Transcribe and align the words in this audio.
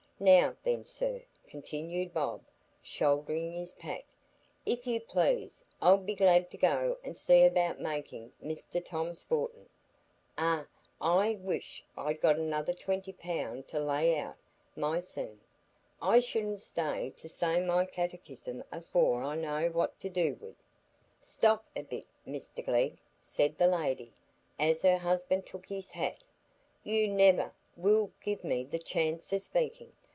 Now 0.23 0.55
then, 0.61 0.83
sir," 0.83 1.23
continued 1.47 2.13
Bob, 2.13 2.43
shouldering 2.83 3.53
his 3.53 3.73
pack, 3.73 4.05
"if 4.67 4.85
you 4.85 4.99
please, 5.01 5.63
I'll 5.81 5.97
be 5.97 6.13
glad 6.13 6.51
to 6.51 6.57
go 6.59 6.99
and 7.03 7.17
see 7.17 7.43
about 7.43 7.79
makin' 7.79 8.31
Mr 8.39 8.85
Tom's 8.85 9.23
fortin. 9.23 9.67
Eh, 10.37 10.65
I 11.01 11.35
wish 11.41 11.83
I'd 11.97 12.21
got 12.21 12.37
another 12.37 12.71
twenty 12.71 13.11
pound 13.11 13.67
to 13.69 13.79
lay 13.79 14.15
out 14.19 14.37
_my_sen; 14.77 15.39
I 15.99 16.19
shouldn't 16.19 16.59
stay 16.61 17.09
to 17.17 17.27
say 17.27 17.59
my 17.59 17.85
Catechism 17.87 18.63
afore 18.71 19.23
I 19.23 19.35
knowed 19.35 19.73
what 19.73 19.99
to 20.01 20.07
do 20.09 20.35
wi't." 20.39 20.57
"Stop 21.19 21.65
a 21.75 21.81
bit, 21.81 22.05
Mr 22.27 22.63
Glegg," 22.63 22.99
said 23.21 23.57
the 23.57 23.65
lady, 23.65 24.13
as 24.59 24.83
her 24.83 24.97
husband 24.99 25.47
took 25.47 25.65
his 25.65 25.89
hat, 25.89 26.23
"you 26.83 27.07
never 27.07 27.55
will 27.75 28.11
give 28.23 28.43
me 28.43 28.63
the 28.63 28.77
chance 28.77 29.33
o' 29.33 29.39
speaking. 29.39 29.91